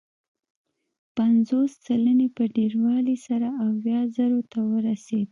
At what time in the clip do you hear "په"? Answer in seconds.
2.35-2.43